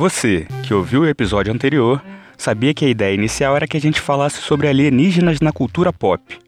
Você, 0.00 0.46
que 0.66 0.72
ouviu 0.72 1.02
o 1.02 1.06
episódio 1.06 1.52
anterior, 1.52 2.02
sabia 2.38 2.72
que 2.72 2.86
a 2.86 2.88
ideia 2.88 3.14
inicial 3.14 3.54
era 3.54 3.68
que 3.68 3.76
a 3.76 3.80
gente 3.80 4.00
falasse 4.00 4.40
sobre 4.40 4.66
alienígenas 4.66 5.42
na 5.42 5.52
cultura 5.52 5.92
pop. 5.92 6.38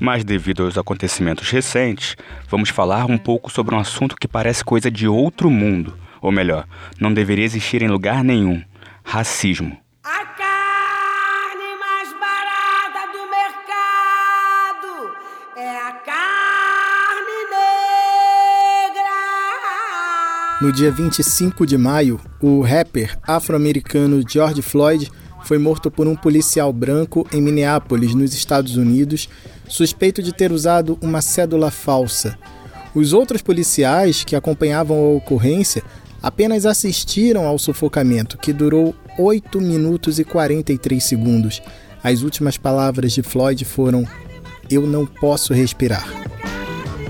Mas 0.00 0.24
devido 0.24 0.64
aos 0.64 0.76
acontecimentos 0.76 1.48
recentes, 1.48 2.16
vamos 2.48 2.68
falar 2.68 3.06
um 3.06 3.16
pouco 3.16 3.48
sobre 3.48 3.76
um 3.76 3.78
assunto 3.78 4.16
que 4.16 4.26
parece 4.26 4.64
coisa 4.64 4.90
de 4.90 5.06
outro 5.06 5.48
mundo, 5.48 5.96
ou 6.20 6.32
melhor, 6.32 6.66
não 6.98 7.14
deveria 7.14 7.44
existir 7.44 7.80
em 7.80 7.86
lugar 7.86 8.24
nenhum: 8.24 8.60
racismo. 9.04 9.78
No 20.58 20.72
dia 20.72 20.90
25 20.90 21.66
de 21.66 21.76
maio, 21.76 22.18
o 22.40 22.62
rapper 22.62 23.18
afro-americano 23.22 24.24
George 24.26 24.62
Floyd 24.62 25.12
foi 25.44 25.58
morto 25.58 25.90
por 25.90 26.06
um 26.06 26.16
policial 26.16 26.72
branco 26.72 27.26
em 27.30 27.42
Minneapolis, 27.42 28.14
nos 28.14 28.32
Estados 28.32 28.74
Unidos, 28.74 29.28
suspeito 29.68 30.22
de 30.22 30.32
ter 30.32 30.50
usado 30.50 30.98
uma 31.02 31.20
cédula 31.20 31.70
falsa. 31.70 32.38
Os 32.94 33.12
outros 33.12 33.42
policiais 33.42 34.24
que 34.24 34.34
acompanhavam 34.34 34.96
a 34.96 35.10
ocorrência 35.10 35.82
apenas 36.22 36.64
assistiram 36.64 37.46
ao 37.46 37.58
sufocamento, 37.58 38.38
que 38.38 38.50
durou 38.50 38.94
8 39.18 39.60
minutos 39.60 40.18
e 40.18 40.24
43 40.24 41.04
segundos. 41.04 41.60
As 42.02 42.22
últimas 42.22 42.56
palavras 42.56 43.12
de 43.12 43.22
Floyd 43.22 43.62
foram: 43.66 44.08
Eu 44.70 44.86
não 44.86 45.04
posso 45.04 45.52
respirar. 45.52 46.08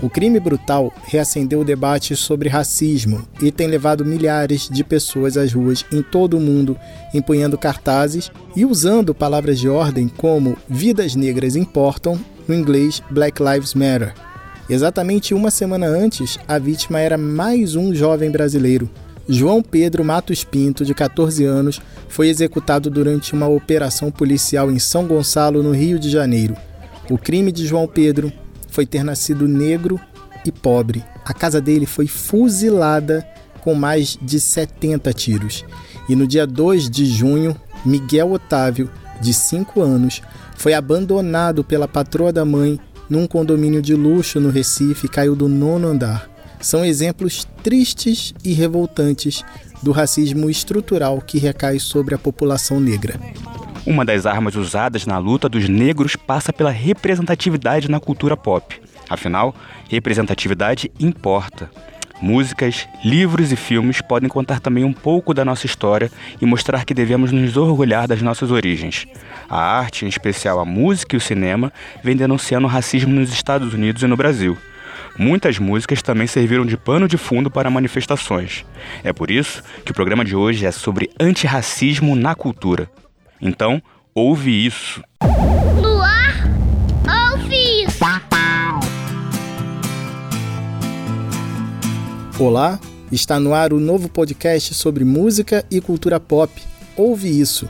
O 0.03 0.11
crime 0.11 0.39
brutal 0.39 0.93
reacendeu 1.05 1.61
o 1.61 1.65
debate 1.65 2.15
sobre 2.15 2.51
racismo 2.51 3.27
e 3.41 3.51
tem 3.51 3.67
levado 3.67 4.05
milhares 4.05 4.69
de 4.71 4.85
pessoas 4.85 5.39
às 5.39 5.53
ruas 5.55 5.87
em 5.91 6.03
todo 6.03 6.37
o 6.37 6.41
mundo, 6.41 6.77
empunhando 7.15 7.57
cartazes 7.57 8.31
e 8.55 8.67
usando 8.67 9.15
palavras 9.15 9.59
de 9.59 9.69
ordem 9.69 10.07
como 10.07 10.57
vidas 10.69 11.15
negras 11.15 11.57
importam, 11.57 12.21
no 12.47 12.55
inglês 12.55 13.03
Black 13.11 13.43
Lives 13.43 13.75
Matter. 13.75 14.15
Exatamente 14.69 15.33
uma 15.33 15.51
semana 15.51 15.87
antes, 15.87 16.39
a 16.47 16.59
vítima 16.59 17.01
era 17.01 17.17
mais 17.17 17.75
um 17.75 17.95
jovem 17.95 18.31
brasileiro. 18.31 18.91
João 19.29 19.63
Pedro 19.63 20.05
Matos 20.05 20.45
Pinto, 20.45 20.85
de 20.85 20.95
14 20.95 21.45
anos, 21.45 21.81
foi 22.09 22.29
executado 22.29 22.91
durante 22.91 23.33
uma 23.33 23.49
operação 23.49 24.11
policial 24.11 24.71
em 24.71 24.79
São 24.79 25.07
Gonçalo, 25.07 25.63
no 25.63 25.73
Rio 25.73 25.99
de 25.99 26.11
Janeiro. 26.11 26.55
O 27.11 27.17
crime 27.17 27.51
de 27.51 27.67
João 27.67 27.89
Pedro 27.89 28.33
foi 28.77 28.85
ter 28.85 29.03
nascido 29.03 29.49
negro 29.49 29.99
e 30.45 30.53
pobre. 30.53 31.03
A 31.25 31.33
casa 31.33 31.63
dele 31.63 31.87
foi 31.87 32.07
fuzilada 32.07 33.27
com 33.63 33.75
mais 33.75 34.19
de 34.21 34.39
70 34.39 35.15
tiros. 35.15 35.65
E 36.07 36.15
no 36.15 36.27
dia 36.27 36.47
2 36.47 36.91
de 36.91 37.07
junho, 37.07 37.57
Miguel 37.87 38.33
Otávio, 38.33 38.91
de 39.19 39.33
5 39.33 39.81
anos, 39.81 40.21
foi 40.59 40.75
abandonado 40.75 41.65
pela 41.65 41.89
patroa 41.89 42.31
da 42.31 42.45
mãe 42.45 42.79
num 43.09 43.27
condomínio 43.27 43.81
de 43.81 43.95
luxo 43.95 44.39
no 44.39 44.51
Recife 44.51 45.07
e 45.07 45.09
caiu 45.09 45.35
do 45.35 45.49
nono 45.49 45.89
andar. 45.89 46.29
São 46.61 46.85
exemplos 46.85 47.49
tristes 47.63 48.35
e 48.45 48.53
revoltantes 48.53 49.43
do 49.83 49.91
racismo 49.91 50.51
estrutural 50.51 51.23
que 51.23 51.39
recai 51.39 51.79
sobre 51.79 52.15
a 52.15 52.19
população 52.19 52.79
negra. 52.79 53.19
Uma 53.87 54.05
das 54.05 54.27
armas 54.27 54.57
usadas 54.57 55.07
na 55.07 55.17
luta 55.17 55.49
dos 55.49 55.69
negros 55.69 56.17
passa 56.17 56.53
pela 56.53 56.73
representatividade 56.73 57.89
na 57.89 58.01
cultura 58.01 58.37
pop. 58.37 58.81
Afinal, 59.09 59.55
representatividade 59.89 60.91
importa. 60.99 61.71
Músicas, 62.21 62.89
livros 63.05 63.53
e 63.53 63.57
filmes 63.57 64.01
podem 64.01 64.29
contar 64.29 64.59
também 64.59 64.83
um 64.83 64.93
pouco 64.93 65.33
da 65.33 65.45
nossa 65.45 65.67
história 65.67 66.11
e 66.41 66.45
mostrar 66.45 66.85
que 66.85 66.93
devemos 66.93 67.31
nos 67.31 67.57
orgulhar 67.57 68.09
das 68.09 68.21
nossas 68.21 68.51
origens. 68.51 69.07
A 69.49 69.61
arte, 69.61 70.05
em 70.05 70.09
especial 70.09 70.59
a 70.59 70.65
música 70.65 71.15
e 71.15 71.19
o 71.19 71.21
cinema, 71.21 71.73
vem 72.03 72.17
denunciando 72.17 72.67
o 72.67 72.71
racismo 72.71 73.15
nos 73.15 73.33
Estados 73.33 73.73
Unidos 73.73 74.03
e 74.03 74.09
no 74.09 74.17
Brasil. 74.17 74.59
Muitas 75.17 75.61
músicas 75.61 76.03
também 76.03 76.27
serviram 76.27 76.67
de 76.67 76.77
pano 76.77 77.07
de 77.07 77.17
fundo 77.17 77.53
para 77.53 77.71
manifestações. 77.71 78.65
É 79.05 79.13
por 79.13 79.31
isso 79.31 79.63
que 79.85 79.93
o 79.93 79.95
programa 79.95 80.25
de 80.25 80.35
hoje 80.35 80.67
é 80.67 80.73
sobre 80.73 81.09
antirracismo 81.21 82.17
na 82.17 82.35
cultura. 82.35 82.91
Então, 83.41 83.83
ouve 84.15 84.67
isso. 84.67 85.03
Luar, 85.81 86.35
ouve 87.33 87.85
isso. 87.85 88.05
Olá, 92.39 92.79
está 93.11 93.41
no 93.41 93.55
ar 93.55 93.73
o 93.73 93.81
novo 93.81 94.09
podcast 94.09 94.75
sobre 94.75 95.05
música 95.05 95.65
e 95.71 95.81
cultura 95.81 96.21
pop. 96.21 96.53
Ouve 96.97 97.29
isso. 97.41 97.69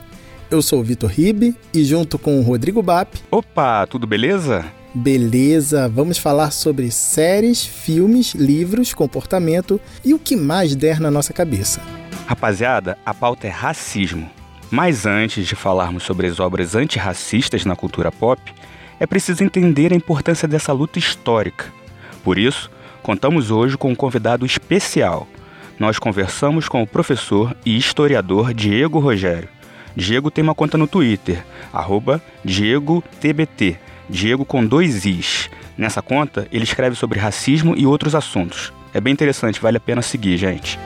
Eu 0.49 0.61
sou 0.61 0.79
o 0.79 0.83
Vitor 0.83 1.09
Ribe 1.09 1.55
e 1.73 1.83
junto 1.83 2.17
com 2.17 2.39
o 2.39 2.41
Rodrigo 2.41 2.81
Bap. 2.81 3.17
Opa, 3.29 3.85
tudo 3.85 4.07
beleza? 4.07 4.65
Beleza, 4.95 5.87
vamos 5.89 6.17
falar 6.17 6.51
sobre 6.51 6.89
séries, 6.89 7.65
filmes, 7.65 8.33
livros, 8.33 8.93
comportamento 8.93 9.79
e 10.03 10.13
o 10.13 10.19
que 10.19 10.35
mais 10.35 10.75
der 10.75 10.99
na 10.99 11.11
nossa 11.11 11.33
cabeça. 11.33 11.81
Rapaziada, 12.25 12.97
a 13.05 13.13
pauta 13.13 13.47
é 13.47 13.49
racismo. 13.49 14.36
Mas 14.69 15.05
antes 15.05 15.47
de 15.47 15.55
falarmos 15.55 16.03
sobre 16.03 16.27
as 16.27 16.39
obras 16.39 16.75
antirracistas 16.75 17.63
na 17.65 17.75
cultura 17.75 18.11
pop, 18.11 18.41
é 18.99 19.05
preciso 19.05 19.43
entender 19.43 19.93
a 19.93 19.95
importância 19.95 20.47
dessa 20.47 20.73
luta 20.73 20.99
histórica. 20.99 21.65
Por 22.23 22.37
isso, 22.37 22.69
contamos 23.01 23.51
hoje 23.51 23.77
com 23.77 23.91
um 23.91 23.95
convidado 23.95 24.45
especial. 24.45 25.27
Nós 25.79 25.99
conversamos 25.99 26.67
com 26.67 26.81
o 26.81 26.87
professor 26.87 27.55
e 27.65 27.77
historiador 27.77 28.53
Diego 28.53 28.99
Rogério. 28.99 29.47
Diego 29.95 30.29
tem 30.29 30.43
uma 30.43 30.55
conta 30.55 30.77
no 30.77 30.87
Twitter, 30.87 31.43
DiegoTBT, 32.43 33.77
Diego 34.09 34.45
com 34.45 34.65
dois 34.65 35.05
Is. 35.05 35.49
Nessa 35.77 36.01
conta, 36.01 36.47
ele 36.51 36.63
escreve 36.63 36.95
sobre 36.95 37.19
racismo 37.19 37.75
e 37.77 37.85
outros 37.85 38.15
assuntos. 38.15 38.73
É 38.93 38.99
bem 38.99 39.13
interessante, 39.13 39.61
vale 39.61 39.77
a 39.77 39.79
pena 39.79 40.01
seguir, 40.01 40.37
gente. 40.37 40.77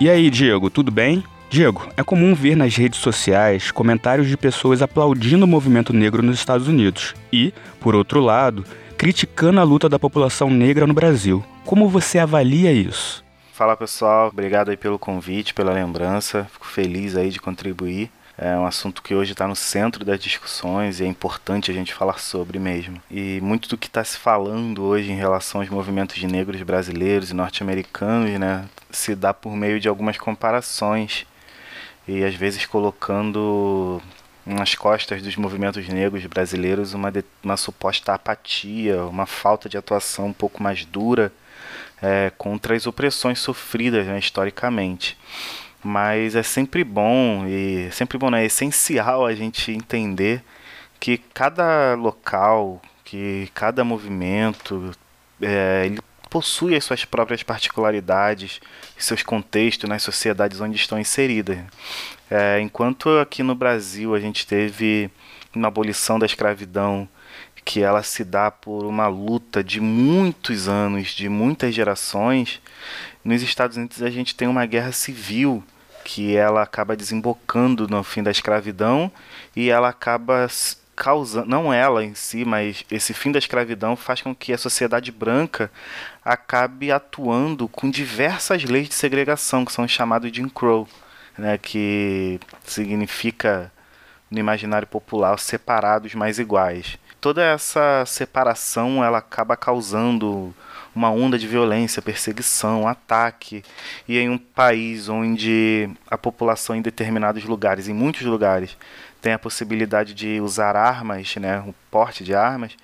E 0.00 0.08
aí, 0.08 0.30
Diego, 0.30 0.70
tudo 0.70 0.90
bem? 0.90 1.22
Diego, 1.50 1.88
é 1.96 2.04
comum 2.04 2.32
ver 2.32 2.56
nas 2.56 2.76
redes 2.76 3.00
sociais 3.00 3.72
comentários 3.72 4.28
de 4.28 4.36
pessoas 4.36 4.80
aplaudindo 4.82 5.44
o 5.44 5.48
movimento 5.48 5.92
negro 5.92 6.22
nos 6.22 6.38
Estados 6.38 6.68
Unidos 6.68 7.12
e, 7.32 7.52
por 7.80 7.92
outro 7.92 8.20
lado, 8.20 8.64
criticando 8.96 9.58
a 9.58 9.64
luta 9.64 9.88
da 9.88 9.98
população 9.98 10.48
negra 10.48 10.86
no 10.86 10.94
Brasil. 10.94 11.44
Como 11.64 11.88
você 11.88 12.20
avalia 12.20 12.70
isso? 12.70 13.24
Fala 13.52 13.76
pessoal, 13.76 14.28
obrigado 14.28 14.68
aí 14.68 14.76
pelo 14.76 14.96
convite, 14.96 15.52
pela 15.52 15.72
lembrança, 15.72 16.46
fico 16.52 16.68
feliz 16.68 17.16
aí 17.16 17.30
de 17.30 17.40
contribuir. 17.40 18.12
É 18.38 18.56
um 18.56 18.64
assunto 18.64 19.02
que 19.02 19.12
hoje 19.12 19.32
está 19.32 19.48
no 19.48 19.56
centro 19.56 20.04
das 20.04 20.20
discussões 20.20 21.00
e 21.00 21.04
é 21.04 21.08
importante 21.08 21.68
a 21.68 21.74
gente 21.74 21.92
falar 21.92 22.20
sobre 22.20 22.60
mesmo. 22.60 23.02
E 23.10 23.40
muito 23.42 23.68
do 23.68 23.76
que 23.76 23.88
está 23.88 24.04
se 24.04 24.16
falando 24.16 24.84
hoje 24.84 25.10
em 25.10 25.16
relação 25.16 25.60
aos 25.60 25.68
movimentos 25.68 26.14
de 26.14 26.28
negros 26.28 26.62
brasileiros 26.62 27.32
e 27.32 27.34
norte-americanos, 27.34 28.38
né, 28.38 28.66
se 28.88 29.16
dá 29.16 29.34
por 29.34 29.56
meio 29.56 29.80
de 29.80 29.88
algumas 29.88 30.16
comparações 30.16 31.26
e 32.10 32.24
às 32.24 32.34
vezes 32.34 32.66
colocando 32.66 34.02
nas 34.44 34.74
costas 34.74 35.22
dos 35.22 35.36
movimentos 35.36 35.86
negros 35.88 36.26
brasileiros 36.26 36.92
uma, 36.92 37.10
de, 37.10 37.24
uma 37.42 37.56
suposta 37.56 38.12
apatia, 38.12 39.04
uma 39.04 39.26
falta 39.26 39.68
de 39.68 39.78
atuação 39.78 40.26
um 40.26 40.32
pouco 40.32 40.60
mais 40.60 40.84
dura 40.84 41.32
é, 42.02 42.32
contra 42.36 42.74
as 42.74 42.84
opressões 42.84 43.38
sofridas 43.38 44.06
né, 44.06 44.18
historicamente. 44.18 45.16
Mas 45.84 46.34
é 46.34 46.42
sempre 46.42 46.82
bom 46.82 47.46
e 47.46 47.88
sempre 47.92 48.18
bom, 48.18 48.28
né, 48.28 48.42
é 48.42 48.46
essencial 48.46 49.24
a 49.24 49.32
gente 49.32 49.70
entender 49.70 50.42
que 50.98 51.16
cada 51.16 51.94
local, 51.94 52.82
que 53.04 53.48
cada 53.54 53.84
movimento, 53.84 54.90
é, 55.40 55.84
ele 55.86 56.00
possui 56.30 56.76
as 56.76 56.84
suas 56.84 57.04
próprias 57.04 57.42
particularidades, 57.42 58.60
seus 58.96 59.22
contextos 59.22 59.90
nas 59.90 60.02
sociedades 60.02 60.60
onde 60.60 60.76
estão 60.76 60.98
inseridas. 60.98 61.58
É, 62.30 62.60
enquanto 62.60 63.10
aqui 63.18 63.42
no 63.42 63.56
Brasil 63.56 64.14
a 64.14 64.20
gente 64.20 64.46
teve 64.46 65.10
uma 65.54 65.68
abolição 65.68 66.18
da 66.18 66.24
escravidão 66.24 67.08
que 67.64 67.82
ela 67.82 68.02
se 68.02 68.24
dá 68.24 68.50
por 68.50 68.86
uma 68.86 69.08
luta 69.08 69.62
de 69.62 69.80
muitos 69.80 70.68
anos, 70.68 71.08
de 71.08 71.28
muitas 71.28 71.74
gerações, 71.74 72.60
nos 73.24 73.42
Estados 73.42 73.76
Unidos 73.76 74.02
a 74.02 74.10
gente 74.10 74.34
tem 74.34 74.48
uma 74.48 74.64
guerra 74.64 74.92
civil 74.92 75.62
que 76.04 76.34
ela 76.34 76.62
acaba 76.62 76.96
desembocando 76.96 77.86
no 77.86 78.02
fim 78.02 78.22
da 78.22 78.30
escravidão 78.30 79.12
e 79.54 79.68
ela 79.68 79.88
acaba 79.88 80.46
causando, 81.00 81.48
não 81.48 81.72
ela 81.72 82.04
em 82.04 82.14
si, 82.14 82.44
mas 82.44 82.84
esse 82.90 83.14
fim 83.14 83.32
da 83.32 83.38
escravidão 83.38 83.96
faz 83.96 84.20
com 84.20 84.34
que 84.34 84.52
a 84.52 84.58
sociedade 84.58 85.10
branca 85.10 85.70
acabe 86.22 86.92
atuando 86.92 87.66
com 87.66 87.88
diversas 87.88 88.64
leis 88.64 88.86
de 88.86 88.94
segregação, 88.94 89.64
que 89.64 89.72
são 89.72 89.88
chamados 89.88 90.30
de 90.30 90.36
Jim 90.36 90.48
Crow, 90.50 90.86
né, 91.38 91.56
que 91.56 92.38
significa 92.62 93.72
no 94.30 94.38
imaginário 94.38 94.86
popular 94.86 95.38
separados 95.38 96.14
mais 96.14 96.38
iguais. 96.38 96.98
Toda 97.18 97.42
essa 97.42 98.04
separação 98.04 99.02
ela 99.02 99.18
acaba 99.18 99.56
causando 99.56 100.54
uma 100.94 101.10
onda 101.10 101.38
de 101.38 101.46
violência, 101.46 102.02
perseguição, 102.02 102.86
ataque, 102.86 103.62
e 104.06 104.18
em 104.18 104.28
um 104.28 104.36
país 104.36 105.08
onde 105.08 105.88
a 106.10 106.18
população 106.18 106.76
em 106.76 106.82
determinados 106.82 107.44
lugares, 107.44 107.88
em 107.88 107.94
muitos 107.94 108.22
lugares, 108.22 108.76
tem 109.20 109.32
a 109.32 109.38
possibilidade 109.38 110.14
de 110.14 110.40
usar 110.40 110.76
armas, 110.76 111.34
né, 111.36 111.62
o 111.66 111.74
porte 111.90 112.24
de 112.24 112.34
armas, 112.34 112.76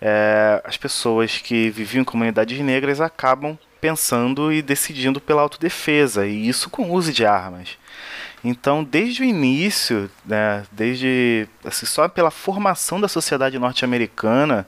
é, 0.00 0.60
as 0.64 0.76
pessoas 0.76 1.38
que 1.38 1.70
viviam 1.70 2.02
em 2.02 2.04
comunidades 2.04 2.58
negras 2.60 3.00
acabam 3.00 3.58
pensando 3.80 4.52
e 4.52 4.62
decidindo 4.62 5.20
pela 5.20 5.42
autodefesa, 5.42 6.26
e 6.26 6.48
isso 6.48 6.70
com 6.70 6.90
uso 6.90 7.12
de 7.12 7.26
armas. 7.26 7.76
Então, 8.44 8.82
desde 8.82 9.22
o 9.22 9.24
início, 9.24 10.10
né, 10.24 10.64
desde 10.72 11.48
assim, 11.64 11.86
só 11.86 12.08
pela 12.08 12.30
formação 12.30 13.00
da 13.00 13.06
sociedade 13.06 13.58
norte-americana, 13.58 14.66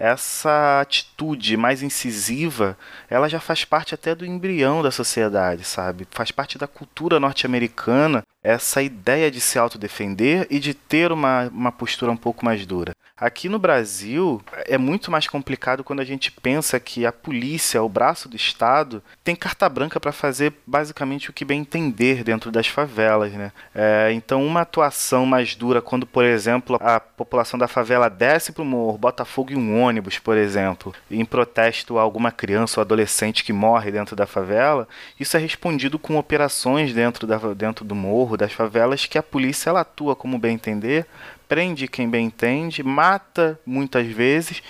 essa 0.00 0.80
atitude 0.80 1.58
mais 1.58 1.82
incisiva, 1.82 2.76
ela 3.08 3.28
já 3.28 3.38
faz 3.38 3.66
parte 3.66 3.94
até 3.94 4.14
do 4.14 4.24
embrião 4.24 4.82
da 4.82 4.90
sociedade, 4.90 5.62
sabe? 5.62 6.08
Faz 6.10 6.30
parte 6.30 6.56
da 6.56 6.66
cultura 6.66 7.20
norte-americana 7.20 8.24
essa 8.42 8.82
ideia 8.82 9.30
de 9.30 9.40
se 9.40 9.58
autodefender 9.58 10.46
e 10.48 10.58
de 10.58 10.72
ter 10.72 11.12
uma, 11.12 11.48
uma 11.48 11.70
postura 11.70 12.10
um 12.10 12.16
pouco 12.16 12.44
mais 12.44 12.64
dura. 12.64 12.94
Aqui 13.20 13.50
no 13.50 13.58
Brasil 13.58 14.40
é 14.64 14.78
muito 14.78 15.10
mais 15.10 15.28
complicado 15.28 15.84
quando 15.84 16.00
a 16.00 16.04
gente 16.06 16.32
pensa 16.32 16.80
que 16.80 17.04
a 17.04 17.12
polícia, 17.12 17.82
o 17.82 17.88
braço 17.88 18.30
do 18.30 18.34
Estado, 18.36 19.02
tem 19.22 19.36
carta 19.36 19.68
branca 19.68 20.00
para 20.00 20.10
fazer 20.10 20.54
basicamente 20.66 21.28
o 21.28 21.32
que 21.34 21.44
bem 21.44 21.60
entender 21.60 22.24
dentro 22.24 22.50
das 22.50 22.66
favelas. 22.66 23.30
Né? 23.34 23.52
É, 23.74 24.10
então, 24.14 24.42
uma 24.42 24.62
atuação 24.62 25.26
mais 25.26 25.54
dura 25.54 25.82
quando, 25.82 26.06
por 26.06 26.24
exemplo, 26.24 26.78
a 26.80 26.98
população 26.98 27.58
da 27.58 27.68
favela 27.68 28.08
desce 28.08 28.52
para 28.52 28.62
o 28.62 28.64
morro, 28.64 28.96
bota 28.96 29.22
fogo 29.26 29.52
em 29.52 29.56
um 29.56 29.82
ônibus, 29.90 30.18
por 30.18 30.36
exemplo, 30.36 30.94
em 31.10 31.24
protesto 31.24 31.98
a 31.98 32.02
alguma 32.02 32.32
criança 32.32 32.80
ou 32.80 32.82
adolescente 32.82 33.44
que 33.44 33.52
morre 33.52 33.90
dentro 33.90 34.16
da 34.16 34.26
favela, 34.26 34.88
isso 35.18 35.36
é 35.36 35.40
respondido 35.40 35.98
com 35.98 36.16
operações 36.16 36.94
dentro, 36.94 37.26
da, 37.26 37.36
dentro 37.54 37.84
do 37.84 37.94
morro, 37.94 38.36
das 38.36 38.52
favelas, 38.52 39.04
que 39.04 39.18
a 39.18 39.22
polícia 39.22 39.70
ela 39.70 39.80
atua 39.80 40.16
como 40.16 40.38
bem 40.38 40.54
entender 40.54 41.06
prende 41.50 41.88
quem 41.88 42.08
bem 42.08 42.26
entende, 42.26 42.80
mata 42.80 43.58
muitas 43.66 44.06
vezes 44.06 44.62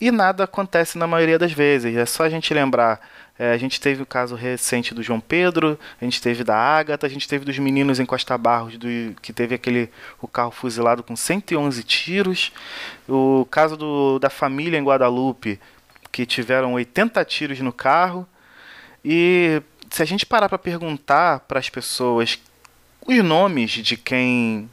e 0.00 0.10
nada 0.10 0.44
acontece 0.44 0.96
na 0.96 1.06
maioria 1.06 1.38
das 1.38 1.52
vezes. 1.52 1.94
É 1.94 2.06
só 2.06 2.24
a 2.24 2.30
gente 2.30 2.54
lembrar. 2.54 3.00
É, 3.38 3.52
a 3.52 3.56
gente 3.56 3.80
teve 3.80 4.02
o 4.02 4.06
caso 4.06 4.34
recente 4.34 4.94
do 4.94 5.02
João 5.02 5.20
Pedro, 5.20 5.78
a 6.00 6.04
gente 6.04 6.20
teve 6.20 6.44
da 6.44 6.56
Ágata, 6.56 7.06
a 7.06 7.10
gente 7.10 7.26
teve 7.26 7.44
dos 7.44 7.58
meninos 7.58 7.98
em 7.98 8.04
Costa 8.04 8.36
Barros, 8.36 8.76
do, 8.76 8.86
que 9.22 9.32
teve 9.32 9.54
aquele 9.54 9.90
o 10.20 10.28
carro 10.28 10.50
fuzilado 10.50 11.02
com 11.02 11.16
111 11.16 11.82
tiros. 11.84 12.52
O 13.08 13.46
caso 13.50 13.76
do, 13.76 14.18
da 14.18 14.28
família 14.28 14.78
em 14.78 14.84
Guadalupe, 14.84 15.58
que 16.12 16.26
tiveram 16.26 16.74
80 16.74 17.24
tiros 17.24 17.60
no 17.60 17.72
carro. 17.72 18.26
E 19.04 19.62
se 19.90 20.02
a 20.02 20.06
gente 20.06 20.26
parar 20.26 20.48
para 20.48 20.58
perguntar 20.58 21.40
para 21.40 21.58
as 21.58 21.68
pessoas 21.68 22.38
os 23.06 23.24
nomes 23.24 23.70
de 23.70 23.96
quem 23.96 24.70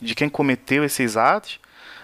de 0.00 0.14
quem 0.14 0.30
cometeu 0.30 0.82
esses 0.82 1.16
atos, 1.16 1.60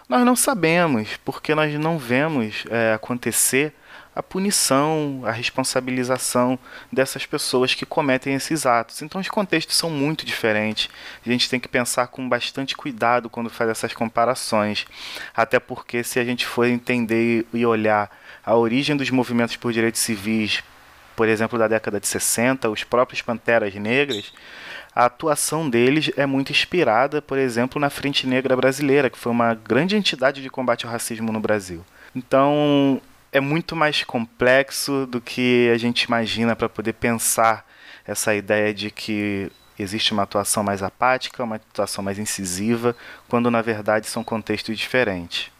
nós 0.08 0.25
não 0.25 0.37
sabemos, 0.37 1.17
porque 1.25 1.55
nós 1.55 1.73
não 1.75 1.99
vemos 1.99 2.64
é, 2.70 2.94
acontecer 2.94 3.75
a 4.17 4.23
punição, 4.23 5.20
a 5.26 5.31
responsabilização 5.31 6.58
dessas 6.91 7.26
pessoas 7.26 7.75
que 7.75 7.85
cometem 7.85 8.35
esses 8.35 8.64
atos. 8.64 9.03
Então 9.03 9.20
os 9.20 9.29
contextos 9.29 9.76
são 9.76 9.91
muito 9.91 10.25
diferentes. 10.25 10.88
A 11.25 11.29
gente 11.29 11.50
tem 11.50 11.61
que 11.61 11.69
pensar 11.69 12.06
com 12.06 12.26
bastante 12.26 12.75
cuidado 12.75 13.29
quando 13.29 13.50
faz 13.50 13.69
essas 13.69 13.93
comparações. 13.93 14.87
Até 15.37 15.61
porque 15.61 16.03
se 16.03 16.19
a 16.19 16.25
gente 16.25 16.47
for 16.47 16.64
entender 16.67 17.47
e 17.53 17.67
olhar 17.67 18.11
a 18.43 18.55
origem 18.55 18.97
dos 18.97 19.11
movimentos 19.11 19.56
por 19.56 19.70
direitos 19.70 20.00
civis, 20.00 20.64
por 21.14 21.29
exemplo, 21.29 21.58
da 21.58 21.69
década 21.69 22.00
de 22.00 22.06
60, 22.06 22.70
os 22.70 22.85
próprios 22.85 23.20
Panteras 23.20 23.75
Negras, 23.75 24.32
a 24.96 25.04
atuação 25.04 25.69
deles 25.69 26.10
é 26.16 26.25
muito 26.25 26.50
inspirada, 26.50 27.20
por 27.20 27.37
exemplo, 27.37 27.78
na 27.78 27.90
Frente 27.90 28.26
Negra 28.26 28.56
Brasileira, 28.56 29.10
que 29.10 29.19
foi 29.19 29.31
uma 29.31 29.52
grande 29.52 29.94
entidade 29.94 30.40
de 30.40 30.48
combate 30.48 30.87
ao 30.87 30.90
racismo 30.90 31.31
no 31.31 31.38
Brasil. 31.38 31.84
Então, 32.14 32.98
é 33.31 33.38
muito 33.38 33.76
mais 33.76 34.02
complexo 34.04 35.06
do 35.06 35.20
que 35.20 35.70
a 35.70 35.76
gente 35.76 36.04
imagina 36.04 36.56
para 36.56 36.66
poder 36.66 36.94
pensar 36.94 37.66
essa 38.06 38.34
ideia 38.34 38.72
de 38.72 38.90
que 38.90 39.52
existe 39.78 40.14
uma 40.14 40.22
atuação 40.22 40.64
mais 40.64 40.82
apática, 40.82 41.44
uma 41.44 41.56
atuação 41.56 42.02
mais 42.02 42.19
incisiva, 42.19 42.96
quando 43.28 43.50
na 43.50 43.60
verdade 43.60 44.06
são 44.06 44.25
contextos 44.25 44.78
diferentes. 44.78 45.50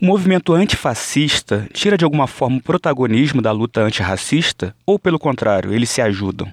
O 0.00 0.06
movimento 0.06 0.52
antifascista 0.52 1.68
tira 1.72 1.96
de 1.96 2.04
alguma 2.04 2.26
forma 2.26 2.56
o 2.56 2.62
protagonismo 2.62 3.40
da 3.40 3.52
luta 3.52 3.82
antirracista 3.82 4.74
ou, 4.84 4.98
pelo 4.98 5.20
contrário, 5.20 5.72
eles 5.72 5.90
se 5.90 6.00
ajudam? 6.00 6.52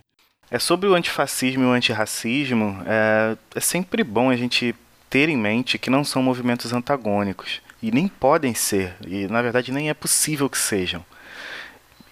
É 0.54 0.60
sobre 0.60 0.88
o 0.88 0.94
antifascismo 0.94 1.64
e 1.64 1.66
o 1.66 1.72
antirracismo, 1.72 2.80
é, 2.86 3.36
é 3.56 3.60
sempre 3.60 4.04
bom 4.04 4.30
a 4.30 4.36
gente 4.36 4.76
ter 5.10 5.28
em 5.28 5.36
mente 5.36 5.80
que 5.80 5.90
não 5.90 6.04
são 6.04 6.22
movimentos 6.22 6.72
antagônicos 6.72 7.60
e 7.82 7.90
nem 7.90 8.08
podem 8.08 8.54
ser, 8.54 8.94
e 9.04 9.26
na 9.26 9.42
verdade 9.42 9.72
nem 9.72 9.90
é 9.90 9.96
possível 9.96 10.48
que 10.48 10.60
sejam. 10.60 11.04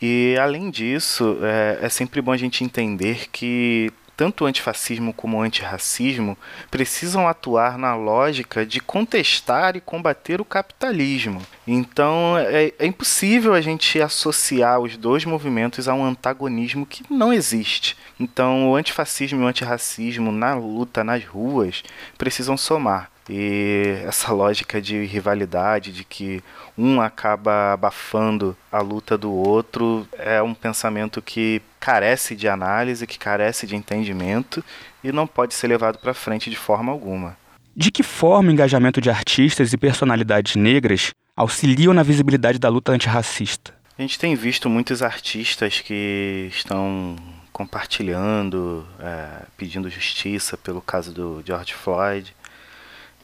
E 0.02 0.36
além 0.42 0.72
disso, 0.72 1.38
é, 1.44 1.86
é 1.86 1.90
sempre 1.90 2.20
bom 2.20 2.32
a 2.32 2.38
gente 2.38 2.64
entender 2.64 3.30
que 3.32 3.92
tanto 4.22 4.44
o 4.44 4.48
antifascismo 4.48 5.12
como 5.14 5.38
o 5.38 5.42
antirracismo 5.42 6.38
precisam 6.70 7.28
atuar 7.28 7.76
na 7.76 7.96
lógica 7.96 8.64
de 8.64 8.80
contestar 8.80 9.76
e 9.76 9.82
combater 9.82 10.40
o 10.40 10.46
capitalismo. 10.46 11.42
Então 11.66 12.38
é, 12.38 12.72
é, 12.78 12.86
impossível 12.86 13.56
a 13.56 13.62
gente 13.62 14.00
associar 14.00 14.80
os 14.80 14.96
dois 14.96 15.26
movimentos 15.26 15.88
a 15.88 15.96
um 15.96 16.06
antagonismo 16.06 16.86
que 16.86 17.04
não 17.10 17.34
existe. 17.34 17.98
Então 18.20 18.70
o 18.70 18.76
antifascismo 18.76 19.42
e 19.42 19.44
o 19.44 19.48
antirracismo 19.48 20.32
na 20.32 20.54
luta 20.54 21.04
nas 21.04 21.26
ruas 21.26 21.84
precisam 22.16 22.56
somar. 22.56 23.11
E 23.30 24.02
essa 24.06 24.32
lógica 24.34 24.82
de 24.82 25.06
rivalidade, 25.06 25.92
de 25.92 26.04
que 26.04 26.44
um 26.78 27.00
acaba 27.00 27.74
abafando 27.74 28.58
a 28.72 28.82
luta 28.82 29.18
do 29.18 29.32
outro, 29.32 30.08
é 30.18 30.42
um 30.42 30.54
pensamento 30.54 31.22
que 31.22 31.62
carece 31.80 32.36
de 32.36 32.48
análise, 32.48 33.08
que 33.08 33.20
carece 33.20 33.68
de 33.68 33.76
entendimento 33.76 34.64
e 35.04 35.12
não 35.12 35.28
pode 35.28 35.54
ser 35.54 35.68
levado 35.68 35.98
para 36.00 36.14
frente 36.14 36.50
de 36.50 36.56
forma 36.56 36.92
alguma. 36.92 37.38
De 37.76 37.92
que 37.92 38.04
forma 38.04 38.50
o 38.50 38.52
engajamento 38.52 39.00
de 39.00 39.10
artistas 39.10 39.72
e 39.72 39.78
personalidades 39.78 40.56
negras 40.56 41.12
auxiliam 41.36 41.94
na 41.94 42.04
visibilidade 42.04 42.60
da 42.60 42.70
luta 42.70 42.92
antirracista? 42.92 43.74
A 43.98 44.02
gente 44.02 44.20
tem 44.20 44.36
visto 44.36 44.70
muitos 44.70 45.02
artistas 45.02 45.80
que 45.80 46.50
estão 46.52 47.16
compartilhando, 47.52 48.86
é, 49.00 49.46
pedindo 49.56 49.90
justiça 49.90 50.58
pelo 50.58 50.82
caso 50.82 51.14
do 51.14 51.44
George 51.46 51.74
Floyd, 51.74 52.34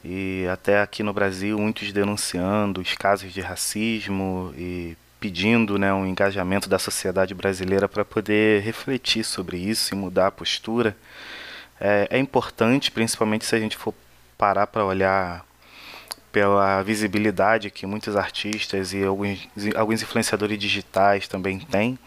e 0.10 0.48
até 0.48 0.82
aqui 0.82 1.04
no 1.04 1.12
Brasil 1.12 1.60
muitos 1.60 1.92
denunciando 1.92 2.80
os 2.80 2.94
casos 2.94 3.34
de 3.34 3.42
racismo 3.42 4.54
e 4.58 4.96
pedindo 5.20 5.78
né, 5.78 5.94
um 5.94 6.08
engajamento 6.08 6.70
da 6.70 6.80
sociedade 6.80 7.34
brasileira 7.34 7.90
para 7.90 8.06
poder 8.06 8.62
refletir 8.62 9.26
sobre 9.26 9.58
isso 9.58 9.94
e 9.94 9.98
mudar 9.98 10.28
a 10.28 10.32
postura. 10.32 10.96
É, 11.78 12.08
é 12.10 12.18
importante, 12.18 12.90
principalmente 12.90 13.46
se 13.46 13.54
a 13.54 13.60
gente 13.60 13.76
for 13.76 13.94
parar 14.38 14.68
para 14.68 14.86
olhar 14.86 15.46
pela 16.32 16.82
visibilidade 16.84 17.70
que 17.70 17.86
muitos 17.86 18.16
artistas 18.16 18.94
e 18.94 19.04
alguns, 19.04 19.46
alguns 19.76 20.02
influenciadores 20.02 20.58
digitais 20.58 21.28
também 21.28 21.60
têm. 21.60 22.00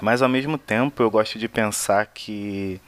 Mas 0.00 0.22
ao 0.22 0.28
mesmo 0.28 0.56
tempo 0.56 1.02
eu 1.02 1.10
gosto 1.10 1.36
de 1.36 1.48
pensar 1.48 2.06
que 2.06 2.80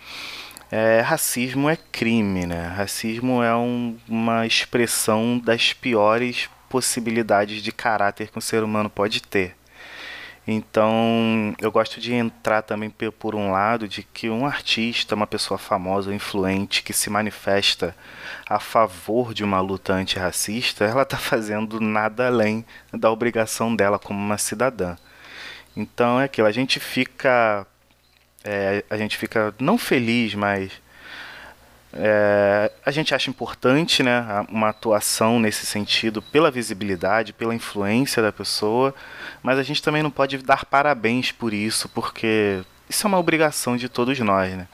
é, 0.70 1.00
racismo 1.00 1.68
é 1.68 1.76
crime, 1.76 2.46
né? 2.46 2.68
Racismo 2.68 3.42
é 3.42 3.54
um, 3.56 3.96
uma 4.08 4.46
expressão 4.46 5.38
das 5.38 5.72
piores 5.72 6.48
possibilidades 6.68 7.62
de 7.62 7.72
caráter 7.72 8.28
que 8.28 8.38
um 8.38 8.42
ser 8.42 8.62
humano 8.62 8.90
pode 8.90 9.22
ter. 9.22 9.56
Então, 10.50 11.54
eu 11.60 11.70
gosto 11.70 12.00
de 12.00 12.14
entrar 12.14 12.62
também 12.62 12.90
por 13.18 13.34
um 13.34 13.50
lado 13.50 13.86
de 13.86 14.02
que 14.02 14.30
um 14.30 14.46
artista, 14.46 15.14
uma 15.14 15.26
pessoa 15.26 15.58
famosa, 15.58 16.14
influente, 16.14 16.82
que 16.82 16.94
se 16.94 17.10
manifesta 17.10 17.94
a 18.48 18.58
favor 18.58 19.34
de 19.34 19.44
uma 19.44 19.60
luta 19.60 19.92
antirracista, 19.92 20.86
ela 20.86 21.02
está 21.02 21.18
fazendo 21.18 21.78
nada 21.80 22.26
além 22.26 22.64
da 22.92 23.10
obrigação 23.10 23.76
dela 23.76 23.98
como 23.98 24.18
uma 24.18 24.38
cidadã. 24.38 24.96
Então 25.76 26.18
é 26.18 26.24
aquilo, 26.24 26.48
a 26.48 26.52
gente 26.52 26.80
fica 26.80 27.66
é, 28.50 28.82
a 28.88 28.96
gente 28.96 29.18
fica 29.18 29.54
não 29.58 29.76
feliz, 29.76 30.34
mas 30.34 30.72
é, 31.92 32.72
a 32.84 32.90
gente 32.90 33.14
acha 33.14 33.28
importante 33.28 34.02
né, 34.02 34.24
uma 34.48 34.70
atuação 34.70 35.38
nesse 35.38 35.66
sentido 35.66 36.22
pela 36.22 36.50
visibilidade, 36.50 37.34
pela 37.34 37.54
influência 37.54 38.22
da 38.22 38.32
pessoa, 38.32 38.94
mas 39.42 39.58
a 39.58 39.62
gente 39.62 39.82
também 39.82 40.02
não 40.02 40.10
pode 40.10 40.38
dar 40.38 40.64
parabéns 40.64 41.30
por 41.30 41.52
isso, 41.52 41.90
porque 41.90 42.62
isso 42.88 43.06
é 43.06 43.08
uma 43.08 43.18
obrigação 43.18 43.76
de 43.76 43.86
todos 43.86 44.18
nós. 44.20 44.50
Né? 44.54 44.66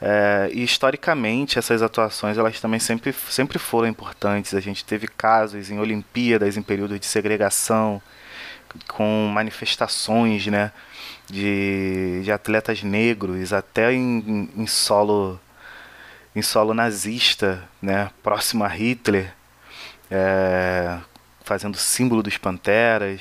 É, 0.00 0.48
e 0.52 0.62
historicamente 0.62 1.58
essas 1.58 1.82
atuações 1.82 2.38
elas 2.38 2.60
também 2.60 2.78
sempre, 2.78 3.12
sempre 3.12 3.58
foram 3.58 3.88
importantes. 3.88 4.54
A 4.54 4.60
gente 4.60 4.84
teve 4.84 5.08
casos 5.08 5.68
em 5.68 5.80
Olimpíadas, 5.80 6.56
em 6.56 6.62
períodos 6.62 7.00
de 7.00 7.06
segregação, 7.06 8.00
com 8.88 9.30
manifestações, 9.32 10.46
né? 10.46 10.72
De, 11.28 12.22
de 12.24 12.32
atletas 12.32 12.82
negros, 12.82 13.52
até 13.52 13.92
em, 13.92 14.50
em 14.56 14.66
solo 14.66 15.38
em 16.34 16.42
solo 16.42 16.72
nazista, 16.72 17.68
né, 17.82 18.10
próximo 18.22 18.64
a 18.64 18.68
Hitler, 18.68 19.34
é, 20.10 20.98
fazendo 21.42 21.76
símbolo 21.76 22.22
dos 22.22 22.36
Panteras. 22.36 23.20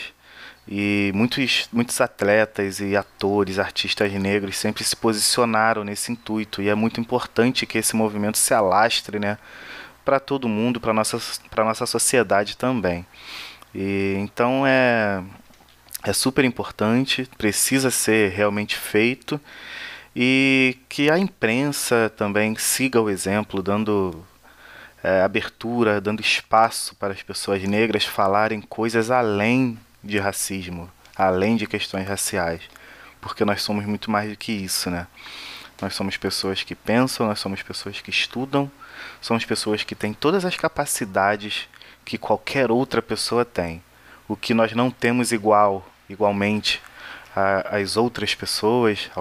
E 0.71 1.11
muitos, 1.15 1.67
muitos 1.73 1.99
atletas 1.99 2.79
e 2.79 2.95
atores, 2.95 3.57
artistas 3.57 4.11
negros 4.13 4.55
sempre 4.55 4.83
se 4.83 4.95
posicionaram 4.95 5.83
nesse 5.83 6.11
intuito. 6.11 6.61
E 6.61 6.69
é 6.69 6.75
muito 6.75 7.01
importante 7.01 7.65
que 7.65 7.79
esse 7.79 7.95
movimento 7.95 8.37
se 8.37 8.53
alastre 8.53 9.17
né, 9.17 9.39
para 10.05 10.19
todo 10.19 10.47
mundo, 10.47 10.79
para 10.79 10.91
a 10.91 10.93
nossa, 10.93 11.19
nossa 11.57 11.87
sociedade 11.87 12.55
também. 12.55 13.03
E, 13.73 14.15
então 14.19 14.65
é, 14.65 15.23
é 16.03 16.13
super 16.13 16.43
importante, 16.45 17.29
precisa 17.38 17.91
ser 17.91 18.31
realmente 18.31 18.75
feito 18.75 19.39
e 20.15 20.77
que 20.88 21.09
a 21.09 21.17
imprensa 21.17 22.11
também 22.15 22.55
siga 22.57 23.01
o 23.01 23.09
exemplo, 23.09 23.61
dando 23.61 24.25
é, 25.03 25.21
abertura, 25.21 26.01
dando 26.01 26.21
espaço 26.21 26.95
para 26.95 27.13
as 27.13 27.21
pessoas 27.21 27.61
negras 27.63 28.05
falarem 28.05 28.61
coisas 28.61 29.11
além 29.11 29.77
de 30.03 30.17
racismo, 30.17 30.89
além 31.15 31.55
de 31.55 31.67
questões 31.67 32.07
raciais, 32.07 32.61
porque 33.21 33.45
nós 33.45 33.61
somos 33.61 33.85
muito 33.85 34.09
mais 34.09 34.29
do 34.29 34.38
que 34.38 34.51
isso, 34.51 34.89
né? 34.89 35.07
Nós 35.81 35.95
somos 35.95 36.17
pessoas 36.17 36.63
que 36.63 36.75
pensam, 36.75 37.27
nós 37.27 37.39
somos 37.39 37.61
pessoas 37.61 38.01
que 38.01 38.09
estudam, 38.09 38.69
somos 39.21 39.45
pessoas 39.45 39.83
que 39.83 39.95
têm 39.95 40.13
todas 40.13 40.43
as 40.43 40.57
capacidades 40.57 41.69
que 42.09 42.17
qualquer 42.17 42.71
outra 42.71 43.03
pessoa 43.03 43.45
tem. 43.45 43.83
O 44.27 44.35
que 44.35 44.51
nós 44.51 44.73
não 44.73 44.89
temos 44.89 45.31
igual, 45.31 45.87
igualmente, 46.09 46.81
às 47.69 47.97
outras 47.97 48.33
pessoas, 48.33 49.11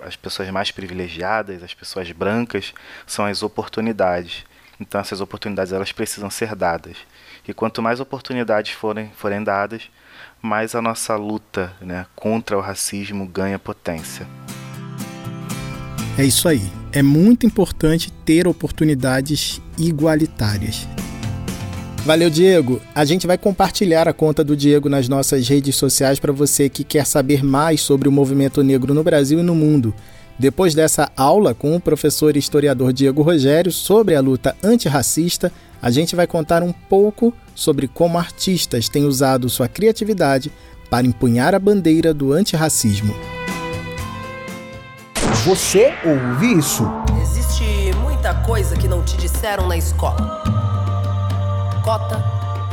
as 0.00 0.14
pessoas 0.14 0.48
mais 0.50 0.70
privilegiadas, 0.70 1.64
as 1.64 1.74
pessoas 1.74 2.08
brancas, 2.12 2.72
são 3.04 3.26
as 3.26 3.42
oportunidades. 3.42 4.44
Então 4.78 5.00
essas 5.00 5.20
oportunidades 5.20 5.72
elas 5.72 5.90
precisam 5.90 6.30
ser 6.30 6.54
dadas. 6.54 6.98
E 7.48 7.52
quanto 7.52 7.82
mais 7.82 7.98
oportunidades 7.98 8.72
forem, 8.72 9.10
forem 9.16 9.42
dadas, 9.42 9.90
mais 10.40 10.72
a 10.76 10.80
nossa 10.80 11.16
luta 11.16 11.72
né, 11.80 12.06
contra 12.14 12.56
o 12.56 12.60
racismo 12.60 13.26
ganha 13.26 13.58
potência. 13.58 14.24
É 16.16 16.22
isso 16.22 16.48
aí. 16.48 16.62
É 16.92 17.02
muito 17.02 17.44
importante 17.44 18.12
ter 18.12 18.46
oportunidades 18.46 19.60
igualitárias. 19.76 20.86
Valeu, 22.06 22.30
Diego. 22.30 22.80
A 22.94 23.04
gente 23.04 23.26
vai 23.26 23.36
compartilhar 23.36 24.06
a 24.06 24.12
conta 24.12 24.44
do 24.44 24.56
Diego 24.56 24.88
nas 24.88 25.08
nossas 25.08 25.48
redes 25.48 25.74
sociais 25.74 26.20
para 26.20 26.32
você 26.32 26.68
que 26.68 26.84
quer 26.84 27.04
saber 27.04 27.44
mais 27.44 27.80
sobre 27.80 28.08
o 28.08 28.12
movimento 28.12 28.62
negro 28.62 28.94
no 28.94 29.02
Brasil 29.02 29.40
e 29.40 29.42
no 29.42 29.56
mundo. 29.56 29.92
Depois 30.38 30.72
dessa 30.72 31.10
aula 31.16 31.52
com 31.52 31.74
o 31.74 31.80
professor 31.80 32.36
e 32.36 32.38
historiador 32.38 32.92
Diego 32.92 33.22
Rogério 33.22 33.72
sobre 33.72 34.14
a 34.14 34.20
luta 34.20 34.56
antirracista, 34.62 35.50
a 35.82 35.90
gente 35.90 36.14
vai 36.14 36.28
contar 36.28 36.62
um 36.62 36.70
pouco 36.70 37.34
sobre 37.56 37.88
como 37.88 38.18
artistas 38.18 38.88
têm 38.88 39.04
usado 39.04 39.48
sua 39.48 39.66
criatividade 39.66 40.52
para 40.88 41.08
empunhar 41.08 41.56
a 41.56 41.58
bandeira 41.58 42.14
do 42.14 42.32
antirracismo. 42.32 43.16
Você 45.44 45.92
ouve 46.04 46.56
isso? 46.56 46.84
Existe 47.20 47.64
muita 48.00 48.32
coisa 48.32 48.76
que 48.76 48.86
não 48.86 49.02
te 49.02 49.16
disseram 49.16 49.66
na 49.66 49.76
escola 49.76 50.55
cota 51.86 52.20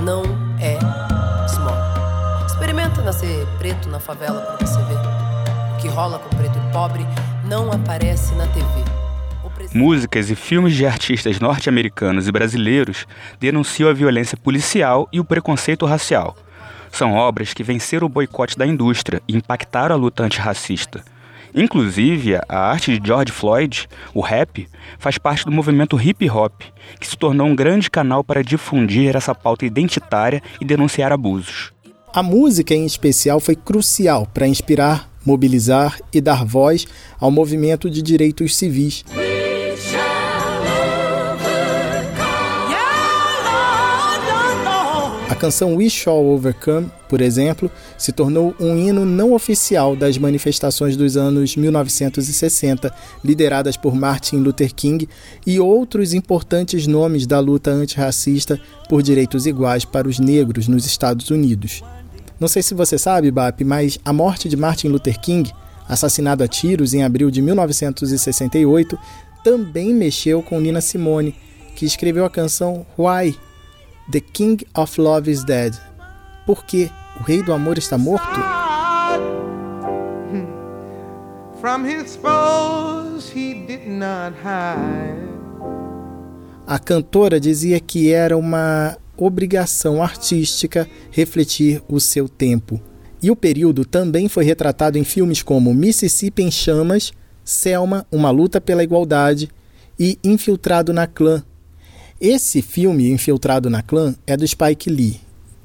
não 0.02 0.24
é 0.60 0.80
small. 1.48 2.48
Experimenta 2.48 3.00
nascer 3.04 3.46
preto 3.60 3.88
na 3.88 4.00
favela 4.00 4.42
pra 4.42 4.66
você 4.66 4.80
ver. 4.86 4.98
O 5.76 5.78
que 5.80 5.88
rola 5.88 6.18
com 6.18 6.36
preto 6.36 6.58
e 6.58 6.74
pobre 6.74 7.06
não 7.48 7.72
aparece 7.72 8.34
na 8.34 8.48
TV. 8.48 8.66
Músicas 9.72 10.32
e 10.32 10.36
filmes 10.36 10.74
de 10.74 10.88
artistas 10.88 11.40
norte-americanos 11.40 12.28
e 12.28 12.32
brasileiros 12.32 13.06
denunciam 13.40 13.88
a 13.88 13.94
violência 13.94 14.36
policial 14.36 15.08
e 15.14 15.20
o 15.20 15.24
preconceito 15.24 15.86
racial. 15.86 16.36
São 16.92 17.14
obras 17.14 17.54
que 17.54 17.62
venceram 17.62 18.08
o 18.08 18.10
boicote 18.10 18.58
da 18.58 18.66
indústria 18.66 19.22
e 19.28 19.38
impactaram 19.38 19.94
a 19.94 19.98
luta 19.98 20.24
antirracista. 20.24 21.04
Inclusive, 21.56 22.36
a 22.50 22.58
arte 22.58 22.98
de 22.98 23.08
George 23.08 23.32
Floyd, 23.32 23.88
o 24.14 24.22
rap, 24.22 24.68
faz 24.98 25.18
parte 25.18 25.46
do 25.46 25.52
movimento 25.52 26.00
hip 26.02 26.28
hop, 26.30 26.54
que 27.00 27.08
se 27.08 27.16
tornou 27.16 27.48
um 27.48 27.56
grande 27.56 27.92
canal 27.92 28.24
para 28.24 28.44
difundir 28.44 29.16
essa 29.16 29.36
pauta 29.36 29.66
identitária 29.66 30.42
e 30.60 30.66
denunciar 30.66 31.12
abusos. 31.12 31.72
A 32.12 32.22
música, 32.22 32.74
em 32.74 32.86
especial, 32.86 33.40
foi 33.40 33.56
crucial 33.56 34.28
para 34.32 34.48
inspirar, 34.48 35.10
mobilizar 35.26 36.00
e 36.12 36.22
dar 36.22 36.46
voz 36.46 36.86
ao 37.20 37.32
movimento 37.32 37.90
de 37.90 38.02
direitos 38.02 38.56
civis. 38.56 39.04
Canção 45.44 45.76
We 45.76 45.90
Shall 45.90 46.26
Overcome, 46.26 46.90
por 47.10 47.20
exemplo, 47.20 47.70
se 47.98 48.14
tornou 48.14 48.56
um 48.62 48.78
hino 48.78 49.04
não 49.04 49.34
oficial 49.34 49.94
das 49.94 50.18
manifestações 50.18 50.96
dos 50.96 51.18
anos 51.18 51.58
1960, 51.58 52.90
lideradas 53.22 53.76
por 53.76 53.94
Martin 53.94 54.38
Luther 54.38 54.74
King 54.74 55.06
e 55.46 55.60
outros 55.60 56.14
importantes 56.14 56.88
nomes 56.88 57.28
da 57.28 57.42
luta 57.42 57.72
antirracista 57.72 58.58
por 58.88 59.04
direitos 59.04 59.46
iguais 59.46 59.84
para 59.84 60.08
os 60.08 60.18
negros 60.18 60.70
nos 60.70 60.86
Estados 60.86 61.30
Unidos. 61.30 61.84
Não 62.40 62.48
sei 62.48 62.64
se 62.64 62.74
você 62.74 62.98
sabe, 62.98 63.30
Bap, 63.30 63.66
mas 63.66 64.00
a 64.06 64.14
morte 64.14 64.48
de 64.48 64.56
Martin 64.56 64.88
Luther 64.88 65.20
King, 65.20 65.52
assassinado 65.90 66.42
a 66.42 66.48
tiros 66.48 66.94
em 66.94 67.04
abril 67.04 67.30
de 67.30 67.42
1968, 67.42 68.98
também 69.44 69.94
mexeu 69.94 70.42
com 70.42 70.62
Nina 70.62 70.80
Simone, 70.80 71.36
que 71.76 71.86
escreveu 71.86 72.24
a 72.24 72.30
canção 72.30 72.86
Why 72.98 73.38
The 74.12 74.20
King 74.20 74.66
of 74.76 75.00
Love 75.00 75.32
is 75.32 75.46
Dead. 75.46 75.74
Por 76.46 76.66
quê? 76.66 76.90
O 77.20 77.24
Rei 77.24 77.42
do 77.42 77.54
Amor 77.54 77.78
está 77.78 77.98
morto? 77.98 78.40
A 86.68 86.80
cantora 86.80 87.40
dizia 87.40 87.80
que 87.80 88.12
era 88.12 88.38
uma 88.38 88.98
obrigação 89.16 90.04
artística 90.04 90.86
refletir 91.10 91.82
o 91.88 92.00
seu 92.00 92.28
tempo. 92.28 92.82
E 93.22 93.32
o 93.32 93.36
período 93.38 93.86
também 93.86 94.28
foi 94.28 94.44
retratado 94.44 94.98
em 94.98 95.06
filmes 95.06 95.42
como 95.42 95.74
Mississippi 95.74 96.44
em 96.44 96.52
Chamas, 96.52 97.14
Selma, 97.42 98.06
Uma 98.12 98.32
Luta 98.32 98.60
pela 98.60 98.84
Igualdade 98.84 99.50
e 99.98 100.20
Infiltrado 100.24 100.92
na 100.92 101.08
Clã, 101.08 101.42
esse 102.24 102.62
filme, 102.62 103.12
Infiltrado 103.12 103.70
na 103.70 103.82
Clã, 103.82 104.16
é 104.26 104.38
do 104.38 104.48
Spike 104.48 104.90
Lee, 104.90 105.20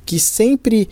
que 0.05 0.19
sempre 0.19 0.89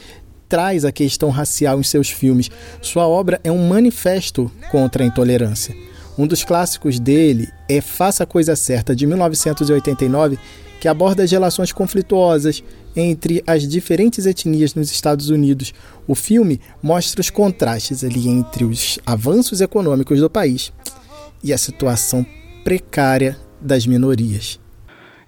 traz 0.48 0.84
a 0.84 0.92
questão 0.92 1.28
racial 1.28 1.80
em 1.80 1.82
seus 1.82 2.08
filmes. 2.08 2.48
Sua 2.80 3.08
obra 3.08 3.40
é 3.42 3.50
um 3.50 3.66
manifesto 3.66 4.48
contra 4.70 5.02
a 5.02 5.06
intolerância. 5.06 5.74
Um 6.16 6.24
dos 6.24 6.44
clássicos 6.44 7.00
dele 7.00 7.48
é 7.68 7.80
Faça 7.80 8.22
a 8.22 8.26
Coisa 8.26 8.54
Certa, 8.54 8.94
de 8.94 9.08
1989, 9.08 10.38
que 10.80 10.86
aborda 10.86 11.24
as 11.24 11.32
relações 11.32 11.72
conflituosas 11.72 12.62
entre 12.94 13.42
as 13.44 13.66
diferentes 13.66 14.24
etnias 14.24 14.72
nos 14.72 14.92
Estados 14.92 15.30
Unidos. 15.30 15.74
O 16.06 16.14
filme 16.14 16.60
mostra 16.80 17.20
os 17.20 17.28
contrastes 17.28 18.04
ali 18.04 18.28
entre 18.28 18.64
os 18.64 19.00
avanços 19.04 19.60
econômicos 19.60 20.20
do 20.20 20.30
país 20.30 20.72
e 21.42 21.52
a 21.52 21.58
situação 21.58 22.24
precária 22.62 23.36
das 23.60 23.84
minorias. 23.84 24.60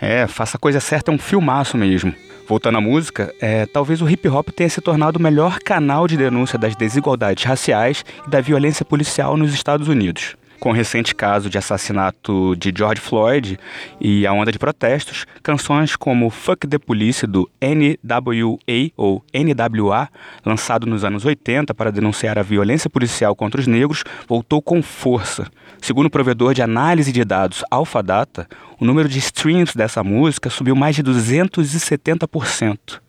É, 0.00 0.26
Faça 0.26 0.56
a 0.56 0.60
Coisa 0.60 0.78
Certa 0.78 1.10
é 1.10 1.14
um 1.14 1.18
filmaço 1.18 1.76
mesmo. 1.76 2.14
Voltando 2.46 2.78
à 2.78 2.80
música, 2.80 3.34
é, 3.40 3.66
talvez 3.66 4.00
o 4.00 4.08
hip 4.08 4.26
hop 4.28 4.48
tenha 4.50 4.70
se 4.70 4.80
tornado 4.80 5.18
o 5.18 5.22
melhor 5.22 5.58
canal 5.58 6.06
de 6.06 6.16
denúncia 6.16 6.58
das 6.58 6.74
desigualdades 6.74 7.44
raciais 7.44 8.04
e 8.26 8.30
da 8.30 8.40
violência 8.40 8.84
policial 8.84 9.36
nos 9.36 9.52
Estados 9.52 9.88
Unidos. 9.88 10.36
Com 10.60 10.70
o 10.70 10.72
recente 10.72 11.14
caso 11.14 11.48
de 11.48 11.56
assassinato 11.56 12.56
de 12.56 12.72
George 12.76 13.00
Floyd 13.00 13.58
e 14.00 14.26
a 14.26 14.32
onda 14.32 14.50
de 14.50 14.58
protestos, 14.58 15.24
canções 15.40 15.94
como 15.94 16.30
Fuck 16.30 16.66
the 16.66 16.78
Police 16.78 17.26
do 17.28 17.48
NWA 17.62 18.90
ou 18.96 19.24
NWA, 19.32 20.08
lançado 20.44 20.84
nos 20.84 21.04
anos 21.04 21.24
80 21.24 21.72
para 21.74 21.92
denunciar 21.92 22.38
a 22.38 22.42
violência 22.42 22.90
policial 22.90 23.36
contra 23.36 23.60
os 23.60 23.68
negros, 23.68 24.02
voltou 24.26 24.60
com 24.60 24.82
força. 24.82 25.46
Segundo 25.80 26.06
o 26.06 26.10
provedor 26.10 26.54
de 26.54 26.62
análise 26.62 27.12
de 27.12 27.24
dados 27.24 27.62
Alpha 27.70 28.02
Data, 28.02 28.48
o 28.80 28.84
número 28.84 29.08
de 29.08 29.18
streams 29.20 29.76
dessa 29.76 30.02
música 30.02 30.50
subiu 30.50 30.74
mais 30.74 30.96
de 30.96 31.04
270%. 31.04 33.00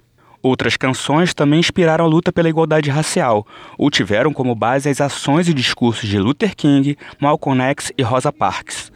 Outras 0.41 0.77
canções 0.77 1.33
também 1.33 1.59
inspiraram 1.59 2.05
a 2.05 2.07
luta 2.07 2.31
pela 2.31 2.47
igualdade 2.47 2.89
racial, 2.89 3.45
ou 3.77 3.89
tiveram 3.91 4.31
como 4.31 4.55
base 4.55 4.87
as 4.87 5.01
ações 5.01 5.49
e 5.49 5.53
discursos 5.53 6.07
de 6.07 6.17
Luther 6.17 6.55
King, 6.55 6.97
Malcolm 7.19 7.61
X 7.61 7.91
e 7.97 8.03
Rosa 8.03 8.31
Parks. 8.31 8.89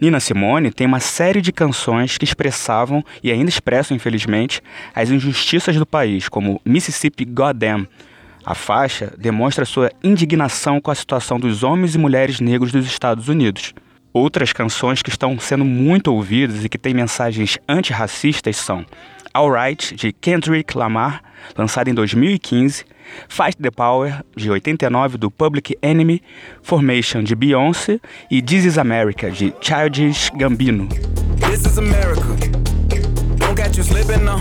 Nina 0.00 0.20
Simone 0.20 0.70
tem 0.70 0.86
uma 0.86 1.00
série 1.00 1.40
de 1.40 1.50
canções 1.50 2.16
que 2.16 2.24
expressavam 2.24 3.04
e 3.24 3.32
ainda 3.32 3.48
expressam, 3.48 3.96
infelizmente, 3.96 4.62
as 4.94 5.10
injustiças 5.10 5.74
do 5.74 5.84
país, 5.84 6.28
como 6.28 6.60
Mississippi 6.64 7.24
Goddamn. 7.24 7.84
A 8.46 8.54
faixa 8.54 9.12
demonstra 9.18 9.64
sua 9.64 9.90
indignação 10.02 10.80
com 10.80 10.92
a 10.92 10.94
situação 10.94 11.40
dos 11.40 11.64
homens 11.64 11.96
e 11.96 11.98
mulheres 11.98 12.38
negros 12.38 12.70
dos 12.70 12.86
Estados 12.86 13.28
Unidos. 13.28 13.74
Outras 14.12 14.52
canções 14.52 15.02
que 15.02 15.10
estão 15.10 15.36
sendo 15.40 15.64
muito 15.64 16.14
ouvidas 16.14 16.64
e 16.64 16.68
que 16.68 16.78
têm 16.78 16.94
mensagens 16.94 17.58
antirracistas 17.68 18.56
são 18.56 18.86
Alright, 19.34 19.94
de 19.94 20.12
Kendrick 20.12 20.76
Lamar, 20.76 21.22
lançada 21.56 21.90
em 21.90 21.94
2015, 21.94 22.84
Fight 23.28 23.56
the 23.60 23.70
Power, 23.70 24.22
de 24.36 24.50
89, 24.50 25.18
do 25.18 25.30
Public 25.30 25.76
Enemy, 25.82 26.22
Formation, 26.62 27.22
de 27.22 27.34
Beyoncé 27.34 28.00
e 28.30 28.42
This 28.42 28.64
is 28.64 28.78
America, 28.78 29.30
de 29.30 29.52
Childish 29.60 30.30
Gambino. 30.36 30.88
This 31.50 31.66
is 31.66 31.78
America. 31.78 32.22
Don't 33.38 33.56
catch 33.56 33.76
you 33.76 33.84
slipping 33.84 34.24
now. 34.24 34.38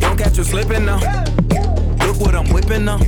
Don't 0.00 0.16
catch 0.16 0.36
you 0.38 0.44
slipping 0.44 0.84
now. 0.84 0.98
Look 2.06 2.20
what 2.20 2.34
I'm 2.34 2.52
whipping 2.52 2.84
now. 2.84 2.98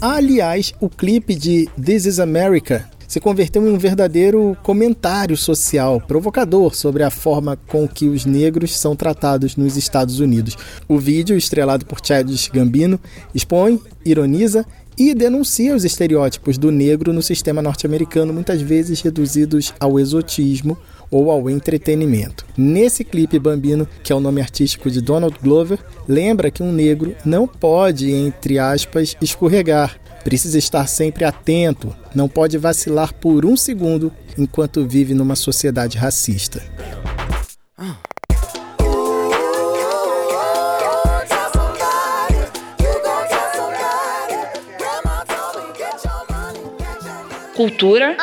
Aliás, 0.00 0.74
o 0.80 0.88
clipe 0.88 1.34
de 1.34 1.68
This 1.82 2.04
is 2.04 2.20
America 2.20 2.93
se 3.14 3.20
converteu 3.20 3.64
em 3.64 3.70
um 3.70 3.78
verdadeiro 3.78 4.56
comentário 4.60 5.36
social 5.36 6.00
provocador 6.00 6.74
sobre 6.74 7.04
a 7.04 7.10
forma 7.10 7.56
com 7.68 7.86
que 7.86 8.08
os 8.08 8.26
negros 8.26 8.76
são 8.76 8.96
tratados 8.96 9.54
nos 9.54 9.76
Estados 9.76 10.18
Unidos. 10.18 10.56
O 10.88 10.98
vídeo, 10.98 11.36
estrelado 11.36 11.86
por 11.86 12.04
Childish 12.04 12.50
Gambino, 12.52 12.98
expõe, 13.32 13.80
ironiza 14.04 14.66
e 14.98 15.14
denuncia 15.14 15.76
os 15.76 15.84
estereótipos 15.84 16.58
do 16.58 16.72
negro 16.72 17.12
no 17.12 17.22
sistema 17.22 17.62
norte-americano, 17.62 18.32
muitas 18.32 18.60
vezes 18.60 19.00
reduzidos 19.00 19.72
ao 19.78 20.00
exotismo 20.00 20.76
ou 21.08 21.30
ao 21.30 21.48
entretenimento. 21.48 22.44
Nesse 22.56 23.04
clipe, 23.04 23.38
Bambino, 23.38 23.86
que 24.02 24.12
é 24.12 24.16
o 24.16 24.20
nome 24.20 24.40
artístico 24.40 24.90
de 24.90 25.00
Donald 25.00 25.36
Glover, 25.40 25.78
lembra 26.08 26.50
que 26.50 26.64
um 26.64 26.72
negro 26.72 27.14
não 27.24 27.46
pode, 27.46 28.10
entre 28.10 28.58
aspas, 28.58 29.16
escorregar, 29.22 30.00
Precisa 30.24 30.58
estar 30.58 30.86
sempre 30.88 31.24
atento, 31.24 31.94
não 32.14 32.28
pode 32.28 32.56
vacilar 32.56 33.12
por 33.12 33.44
um 33.44 33.56
segundo 33.56 34.10
enquanto 34.38 34.86
vive 34.86 35.12
numa 35.12 35.36
sociedade 35.36 35.98
racista. 35.98 36.62
Cultura 47.54 48.16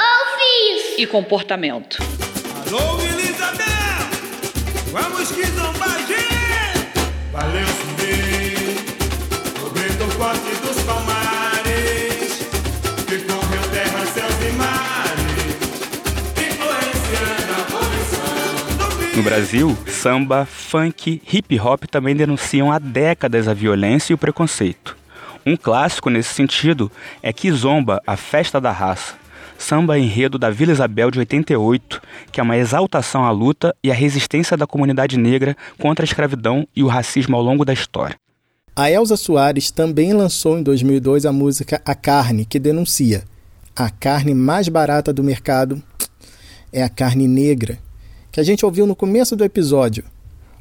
e 0.98 1.08
comportamento. 1.08 1.98
Alô, 2.68 3.00
Elizabeth! 3.02 3.72
Vamos 4.92 5.32
que 5.32 5.46
zombar, 5.46 5.98
Valeu, 7.32 7.68
subir, 7.68 8.76
o 9.64 9.70
forte 9.70 9.96
dos 9.98 10.16
palmares. 10.16 10.61
No 19.22 19.26
Brasil, 19.26 19.78
samba, 19.86 20.48
funk, 20.48 21.22
hip 21.32 21.60
hop 21.60 21.84
também 21.84 22.16
denunciam 22.16 22.72
há 22.72 22.80
décadas 22.80 23.48
a 23.48 23.54
violência 23.54 24.12
e 24.12 24.16
o 24.16 24.18
preconceito. 24.18 24.98
Um 25.46 25.56
clássico 25.56 26.10
nesse 26.10 26.34
sentido 26.34 26.92
é 27.22 27.32
Kizomba, 27.32 28.02
a 28.08 28.18
Festa 28.18 28.60
da 28.60 28.72
Raça, 28.72 29.14
samba 29.60 30.00
enredo 30.00 30.40
da 30.40 30.50
Vila 30.50 30.72
Isabel 30.72 31.12
de 31.12 31.20
88, 31.20 32.02
que 32.32 32.40
é 32.40 32.44
uma 32.44 32.58
exaltação 32.58 33.24
à 33.24 33.30
luta 33.30 33.76
e 33.84 33.92
à 33.92 33.94
resistência 33.94 34.58
da 34.58 34.66
comunidade 34.66 35.20
negra 35.20 35.56
contra 35.78 36.04
a 36.04 36.08
escravidão 36.08 36.68
e 36.76 36.82
o 36.82 36.88
racismo 36.88 37.36
ao 37.36 37.44
longo 37.44 37.64
da 37.64 37.74
história. 37.74 38.16
A 38.76 38.90
Elza 38.90 39.16
Soares 39.16 39.70
também 39.70 40.14
lançou 40.14 40.58
em 40.58 40.64
2002 40.64 41.28
a 41.28 41.32
música 41.32 41.80
A 41.86 41.94
Carne, 41.94 42.44
que 42.44 42.58
denuncia: 42.58 43.24
a 43.76 43.88
carne 43.92 44.34
mais 44.34 44.68
barata 44.68 45.14
do 45.14 45.24
mercado 45.24 45.80
é 46.74 46.82
a 46.82 46.90
carne 46.90 47.28
negra 47.28 47.78
que 48.32 48.40
a 48.40 48.44
gente 48.44 48.66
ouviu 48.66 48.88
no 48.88 48.96
começo 48.96 49.36
do 49.36 49.44
episódio. 49.44 50.04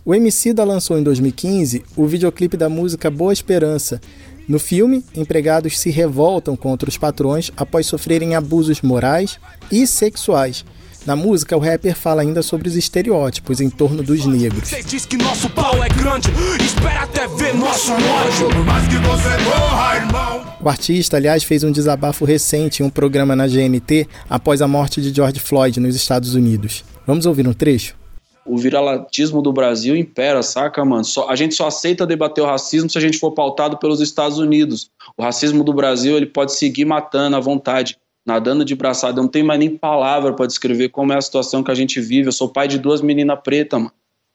O 0.04 0.14
Emicida 0.14 0.64
lançou 0.64 0.98
em 0.98 1.02
2015 1.02 1.85
o 1.96 2.06
videoclipe 2.06 2.56
da 2.56 2.68
música 2.68 3.11
Boa 3.11 3.33
Esperança. 3.33 4.00
No 4.48 4.59
filme, 4.59 5.04
empregados 5.14 5.78
se 5.78 5.90
revoltam 5.90 6.56
contra 6.56 6.88
os 6.88 6.98
patrões 6.98 7.52
após 7.56 7.87
sofrerem 7.87 8.35
abusos 8.35 8.80
morais 8.80 9.38
e 9.70 9.87
sexuais. 9.87 10.64
Na 11.06 11.16
música, 11.16 11.56
o 11.56 11.61
rapper 11.61 11.96
fala 11.96 12.22
ainda 12.22 12.42
sobre 12.42 12.68
os 12.68 12.76
estereótipos 12.76 13.61
em 13.61 13.70
torno 13.70 14.02
dos 14.02 14.26
negros. 14.26 14.70
Diz 14.87 15.06
que 15.06 15.16
nosso 15.16 15.48
pau 15.50 15.83
é 15.83 15.88
grande, 15.88 16.28
espera 16.62 17.04
até 17.04 17.26
ver 17.28 17.54
nosso 17.54 17.92
ódio. 17.92 18.48
que 18.88 18.96
você 19.06 19.44
morra, 19.44 19.96
irmão. 19.96 20.54
O 20.61 20.68
artista, 20.68 21.16
aliás, 21.16 21.42
fez 21.42 21.64
um 21.64 21.72
desabafo 21.72 22.24
recente 22.24 22.83
em 22.83 22.87
um 22.87 22.90
programa 22.90 23.35
na 23.35 23.46
GNT 23.46 24.06
após 24.28 24.61
a 24.61 24.68
morte 24.68 25.00
de 25.00 25.14
George 25.14 25.40
Floyd 25.40 25.80
nos 25.80 25.96
Estados 25.96 26.35
Unidos. 26.35 26.85
Vamos 27.06 27.26
ouvir 27.26 27.46
um 27.46 27.52
trecho? 27.52 27.96
O 28.44 28.56
viralatismo 28.56 29.42
do 29.42 29.52
Brasil 29.52 29.94
impera, 29.94 30.42
saca, 30.42 30.84
mano? 30.84 31.04
Só, 31.04 31.28
a 31.28 31.36
gente 31.36 31.54
só 31.54 31.66
aceita 31.66 32.06
debater 32.06 32.42
o 32.42 32.46
racismo 32.46 32.88
se 32.88 32.98
a 32.98 33.00
gente 33.00 33.18
for 33.18 33.32
pautado 33.32 33.78
pelos 33.78 34.00
Estados 34.00 34.38
Unidos. 34.38 34.90
O 35.16 35.22
racismo 35.22 35.62
do 35.62 35.72
Brasil 35.72 36.16
ele 36.16 36.26
pode 36.26 36.54
seguir 36.54 36.84
matando 36.84 37.36
à 37.36 37.40
vontade, 37.40 37.96
nadando 38.24 38.64
de 38.64 38.74
braçada. 38.74 39.18
Eu 39.18 39.24
não 39.24 39.30
tenho 39.30 39.46
mais 39.46 39.60
nem 39.60 39.76
palavra 39.76 40.32
para 40.32 40.46
descrever 40.46 40.88
como 40.88 41.12
é 41.12 41.16
a 41.16 41.20
situação 41.20 41.62
que 41.62 41.70
a 41.70 41.74
gente 41.74 42.00
vive. 42.00 42.28
Eu 42.28 42.32
sou 42.32 42.48
pai 42.48 42.66
de 42.66 42.78
duas 42.78 43.00
meninas 43.02 43.38
pretas, 43.42 43.78
mano. 43.78 43.92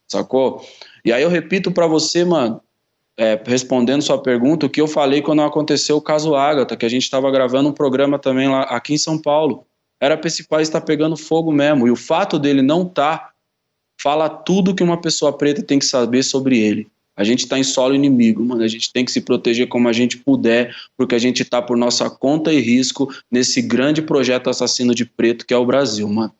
Sacou? 0.07 0.63
E 1.03 1.11
aí 1.11 1.23
eu 1.23 1.29
repito 1.29 1.71
para 1.71 1.87
você, 1.87 2.23
mano, 2.23 2.61
é, 3.17 3.41
respondendo 3.45 4.01
sua 4.01 4.21
pergunta, 4.21 4.65
o 4.65 4.69
que 4.69 4.79
eu 4.79 4.87
falei 4.87 5.21
quando 5.21 5.41
aconteceu 5.41 5.97
o 5.97 6.01
caso 6.01 6.35
Ágata, 6.35 6.77
que 6.77 6.85
a 6.85 6.89
gente 6.89 7.03
estava 7.03 7.29
gravando 7.31 7.69
um 7.69 7.73
programa 7.73 8.19
também 8.19 8.47
lá 8.47 8.61
aqui 8.63 8.93
em 8.93 8.97
São 8.97 9.19
Paulo 9.19 9.65
era 9.99 10.17
para 10.17 10.27
esse 10.27 10.47
país 10.47 10.67
estar 10.67 10.81
tá 10.81 10.85
pegando 10.85 11.17
fogo 11.17 11.51
mesmo. 11.51 11.87
E 11.87 11.91
o 11.91 11.95
fato 11.95 12.37
dele 12.37 12.61
não 12.61 12.83
estar 12.83 13.17
tá, 13.17 13.29
fala 14.01 14.29
tudo 14.29 14.75
que 14.75 14.83
uma 14.83 14.99
pessoa 14.99 15.35
preta 15.35 15.63
tem 15.63 15.79
que 15.79 15.85
saber 15.85 16.23
sobre 16.23 16.59
ele. 16.59 16.87
A 17.17 17.23
gente 17.23 17.43
está 17.43 17.57
em 17.57 17.63
solo 17.63 17.95
inimigo, 17.95 18.43
mano. 18.43 18.61
A 18.61 18.67
gente 18.67 18.91
tem 18.91 19.05
que 19.05 19.11
se 19.11 19.21
proteger 19.21 19.67
como 19.67 19.87
a 19.87 19.93
gente 19.93 20.17
puder, 20.17 20.75
porque 20.97 21.15
a 21.15 21.19
gente 21.19 21.43
está 21.43 21.61
por 21.61 21.77
nossa 21.77 22.09
conta 22.09 22.51
e 22.51 22.59
risco 22.59 23.09
nesse 23.31 23.61
grande 23.61 24.01
projeto 24.01 24.49
assassino 24.49 24.93
de 24.93 25.05
preto 25.05 25.45
que 25.45 25.53
é 25.53 25.57
o 25.57 25.65
Brasil, 25.65 26.07
mano. 26.09 26.33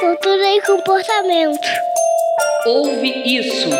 Cultura 0.00 0.56
e 0.56 0.62
comportamento. 0.62 1.68
Ouve 2.66 3.12
isso. 3.24 3.70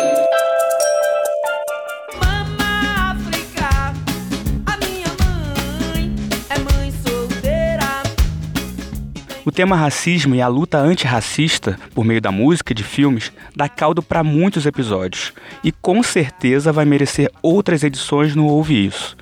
O 9.47 9.51
tema 9.51 9.77
racismo 9.77 10.35
e 10.35 10.41
a 10.41 10.47
luta 10.49 10.77
antirracista, 10.77 11.79
por 11.95 12.03
meio 12.03 12.19
da 12.19 12.33
música 12.33 12.73
e 12.73 12.75
de 12.75 12.83
filmes, 12.83 13.31
dá 13.55 13.69
caldo 13.69 14.03
para 14.03 14.21
muitos 14.21 14.65
episódios 14.65 15.31
e 15.63 15.71
com 15.71 16.03
certeza 16.03 16.73
vai 16.73 16.83
merecer 16.83 17.31
outras 17.41 17.81
edições 17.81 18.35
no 18.35 18.45
Ouve 18.45 18.85
Isso. 18.85 19.15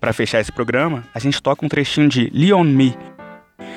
Para 0.00 0.12
fechar 0.12 0.40
esse 0.40 0.50
programa, 0.50 1.04
a 1.14 1.20
gente 1.20 1.40
toca 1.40 1.64
um 1.64 1.68
trechinho 1.68 2.08
de 2.08 2.28
Leon 2.34 2.64
Me, 2.64 2.98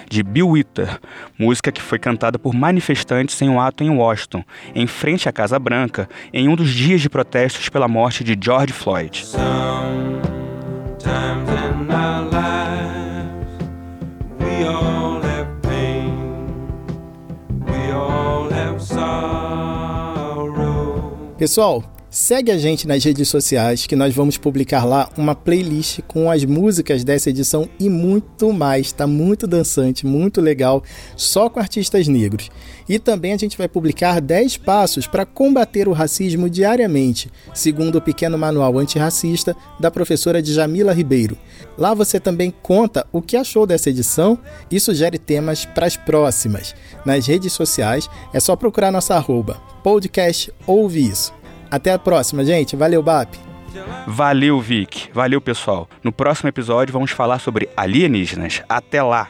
de 0.09 0.23
Bill 0.23 0.49
Witter, 0.49 0.99
música 1.37 1.71
que 1.71 1.79
foi 1.79 1.99
cantada 1.99 2.39
por 2.39 2.55
manifestantes 2.55 3.39
em 3.39 3.47
um 3.47 3.61
ato 3.61 3.83
em 3.83 3.91
Washington, 3.91 4.43
em 4.73 4.87
frente 4.87 5.29
à 5.29 5.31
Casa 5.31 5.59
Branca, 5.59 6.09
em 6.33 6.49
um 6.49 6.55
dos 6.55 6.71
dias 6.71 6.99
de 6.99 7.11
protestos 7.11 7.69
pela 7.69 7.87
morte 7.87 8.23
de 8.23 8.35
George 8.43 8.73
Floyd. 8.73 9.23
Pessoal, 21.41 21.83
segue 22.11 22.51
a 22.51 22.57
gente 22.57 22.85
nas 22.85 23.01
redes 23.05 23.29
sociais 23.29 23.87
que 23.87 23.95
nós 23.95 24.13
vamos 24.13 24.37
publicar 24.37 24.83
lá 24.83 25.09
uma 25.17 25.33
playlist 25.33 26.01
com 26.01 26.29
as 26.29 26.43
músicas 26.43 27.05
dessa 27.05 27.29
edição 27.29 27.69
e 27.79 27.89
muito 27.89 28.51
mais. 28.51 28.91
Tá 28.91 29.07
muito 29.07 29.47
dançante, 29.47 30.05
muito 30.05 30.41
legal, 30.41 30.83
só 31.15 31.49
com 31.49 31.61
artistas 31.61 32.09
negros. 32.09 32.49
E 32.89 32.99
também 32.99 33.31
a 33.31 33.37
gente 33.37 33.57
vai 33.57 33.69
publicar 33.69 34.19
10 34.19 34.57
passos 34.57 35.07
para 35.07 35.25
combater 35.25 35.87
o 35.87 35.93
racismo 35.93 36.49
diariamente, 36.49 37.31
segundo 37.53 37.95
o 37.95 38.01
pequeno 38.01 38.37
manual 38.37 38.77
antirracista 38.77 39.55
da 39.79 39.89
professora 39.89 40.41
Djamila 40.41 40.91
Ribeiro. 40.91 41.37
Lá 41.77 41.93
você 41.93 42.19
também 42.19 42.53
conta 42.61 43.07
o 43.13 43.21
que 43.21 43.37
achou 43.37 43.65
dessa 43.65 43.89
edição 43.89 44.37
e 44.69 44.81
sugere 44.81 45.17
temas 45.17 45.63
para 45.63 45.85
as 45.85 45.95
próximas. 45.95 46.75
Nas 47.05 47.25
redes 47.25 47.53
sociais 47.53 48.09
é 48.33 48.39
só 48.41 48.57
procurar 48.57 48.91
nossa 48.91 49.15
arroba 49.15 49.61
podcast 49.81 50.53
Ouve 50.67 51.09
Isso. 51.09 51.40
Até 51.71 51.93
a 51.93 51.97
próxima, 51.97 52.43
gente. 52.43 52.75
Valeu, 52.75 53.01
BAP. 53.01 53.33
Valeu, 54.05 54.59
Vic. 54.59 55.09
Valeu, 55.13 55.39
pessoal. 55.39 55.87
No 56.03 56.11
próximo 56.11 56.49
episódio 56.49 56.91
vamos 56.91 57.11
falar 57.11 57.39
sobre 57.39 57.69
alienígenas. 57.77 58.61
Até 58.67 59.01
lá. 59.01 59.29